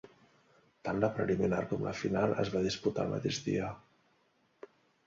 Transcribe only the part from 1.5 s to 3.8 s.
com la final es va disputar el mateix dia.